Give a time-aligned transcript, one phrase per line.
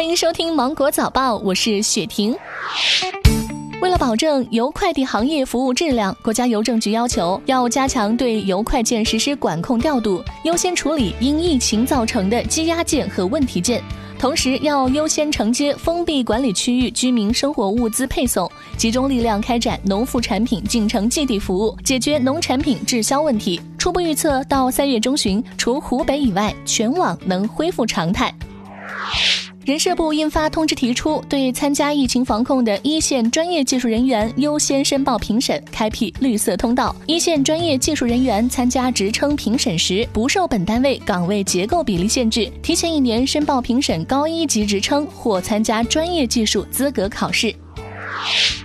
[0.00, 2.34] 欢迎收听《芒果早报》，我是雪婷。
[3.82, 13.82] 为了保证邮快递行业服务质量，国家邮政局要求要加强对邮快件实施管控调度，优先处理因疫情造成的积压件和问题件。
[14.18, 23.60] 同时，要优先承接封闭管理区域居民生活物资配送，集中力量开展农副产品进城寄递服务，解决农产品滞销问题。
[23.76, 28.34] 初步预测，到三月中旬，除湖北以外，全网能恢复常态。
[29.66, 36.96] 人社部印发通知，提出对参加疫情防控的一线专业技术人员优先申报评审，开辟绿色通道。
[37.06, 47.54] 一线专业技术人员参加职称评审时，不受本单位岗位结构比例限制，提前一年申报评审高一级职称或参加专业技术资格考试。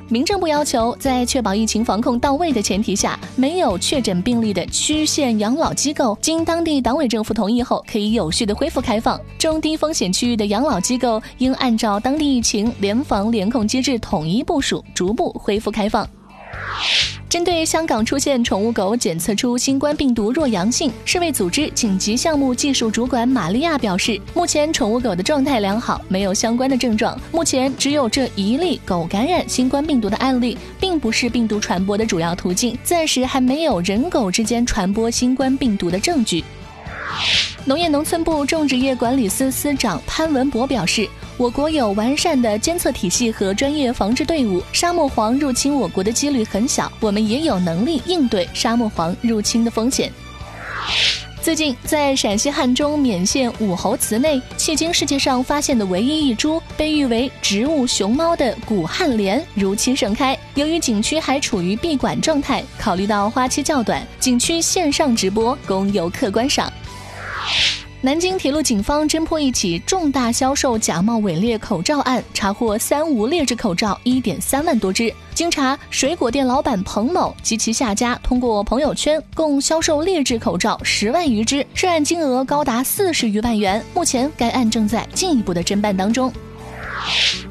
[0.08, 9.20] 民政部要求，在确保疫情防控到位的前提下，没有确诊病例的区县养老机构，经当地党委政府同意后，可以有序的恢复开放。
[9.40, 16.08] 中低风险区域的养老机构应按照当地疫情联防联控机制统一部署，逐步恢复开放。
[17.28, 27.20] 针对香港出现宠物狗检测出新冠病毒弱阳性，世卫组织紧急项目技术主管玛利亚表示，目前宠物狗的状态良好，没有相关的症状。
[27.33, 36.42] 目前只有这一例狗感染新冠病毒的案例，并不是病毒传播的主要途径，暂时还没有人狗之间传播新冠病毒的证据。
[37.67, 50.11] 农业农村部种植业管理司司长潘文博表示，我国有完善的监测体系和专业防治队伍，沙漠黄入侵我国的几率很小，我们也有能力应对沙漠黄入侵的风险。
[51.41, 60.38] 最近，在陕西汉中勉县武侯祠内，迄今世界上发现的唯一一株被誉为植物熊猫的古汉莲如期盛开。
[60.53, 66.71] 由于景区还处于闭馆状态，考虑到花期较短，景区线上直播供游客观赏。
[68.02, 75.12] 南京铁路警方侦破一起重大销售假冒伪劣口罩案，查获三无劣质口罩一点三万多只。
[75.34, 83.84] 经查，水果店老板彭某及其下家通过朋友圈共销售劣质口罩十万余只，涉案金额高达四十余万元。
[83.95, 86.32] 目前，该案正在进一步的侦办当中。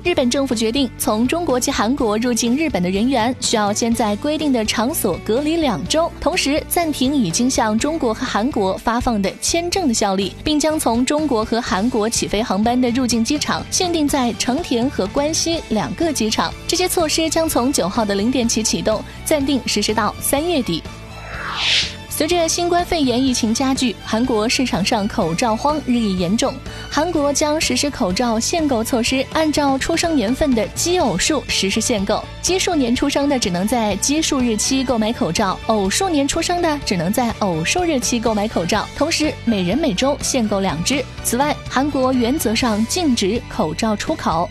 [0.03, 16.53] 日本政府决定，从中国及韩国入境日本的人员需要先在规定的场所隔离两周，同时暂停已经向中国和韩国发放的签证的效力，并将从中国和韩国起飞航班的入境机场限定在成田和关西两个机场。
[16.67, 20.83] 这些措施将从九号的零点起启动，暂定实施到三月底。
[22.17, 26.55] 随着新冠肺炎疫情加剧，韩国市场上口罩荒日益严重。
[26.89, 32.25] 韩国将实施口罩限购措施，按照出生年份的奇偶数实施限购。
[32.41, 38.87] 奇数年出生的只能在奇数日期购买口罩，偶数年出生的只能在偶数日期购买口罩。
[38.97, 41.05] 同时，每人每周限购两只。
[41.25, 44.49] 此外，韩国原则上禁止口罩出口。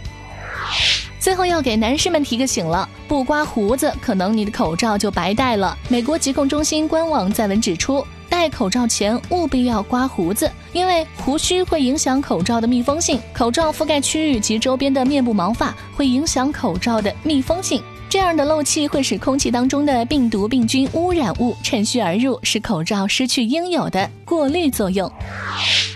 [1.23, 5.77] 最后要给男士们提个醒了，不刮胡子，可能你的口罩就白戴了。
[5.87, 17.81] 美国疾控中心官网在文指出，戴口罩前务必要刮胡子，因为胡须会影响口罩的密封性，口罩覆盖区域及周边的面部毛发会影响口罩的密封性。
[18.09, 25.09] 这样的漏气会使空气当中的病毒、病菌污染物趁虚而入，使口罩失去应有的过滤作用。